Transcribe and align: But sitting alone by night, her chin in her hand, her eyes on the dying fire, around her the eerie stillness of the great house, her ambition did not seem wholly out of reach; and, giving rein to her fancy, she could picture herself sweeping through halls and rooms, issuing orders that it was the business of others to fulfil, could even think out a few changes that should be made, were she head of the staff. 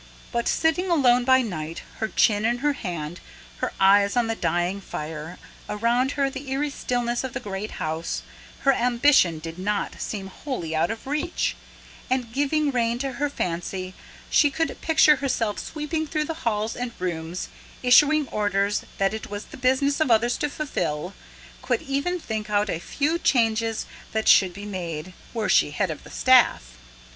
But 0.31 0.47
sitting 0.47 0.89
alone 0.89 1.25
by 1.25 1.43
night, 1.43 1.83
her 1.99 2.07
chin 2.07 2.43
in 2.43 2.57
her 2.65 2.73
hand, 2.73 3.19
her 3.57 3.71
eyes 3.79 4.17
on 4.17 4.25
the 4.25 4.35
dying 4.35 4.81
fire, 4.81 5.37
around 5.69 6.13
her 6.13 6.27
the 6.27 6.49
eerie 6.49 6.71
stillness 6.71 7.23
of 7.23 7.33
the 7.33 7.39
great 7.39 7.73
house, 7.73 8.23
her 8.61 8.73
ambition 8.73 9.37
did 9.37 9.59
not 9.59 10.01
seem 10.01 10.25
wholly 10.25 10.75
out 10.75 10.89
of 10.89 11.05
reach; 11.05 11.55
and, 12.09 12.33
giving 12.33 12.71
rein 12.71 12.97
to 12.97 13.11
her 13.11 13.29
fancy, 13.29 13.93
she 14.31 14.49
could 14.49 14.81
picture 14.81 15.17
herself 15.17 15.59
sweeping 15.59 16.07
through 16.07 16.25
halls 16.25 16.75
and 16.75 16.93
rooms, 16.97 17.49
issuing 17.83 18.27
orders 18.29 18.83
that 18.97 19.13
it 19.13 19.29
was 19.29 19.45
the 19.45 19.55
business 19.55 19.99
of 19.99 20.09
others 20.09 20.35
to 20.37 20.49
fulfil, 20.49 21.13
could 21.61 21.83
even 21.83 22.19
think 22.19 22.49
out 22.49 22.71
a 22.71 22.79
few 22.79 23.19
changes 23.19 23.85
that 24.13 24.27
should 24.27 24.51
be 24.51 24.65
made, 24.65 25.13
were 25.31 25.47
she 25.47 25.69
head 25.69 25.91
of 25.91 26.03
the 26.03 26.09
staff. 26.09 26.71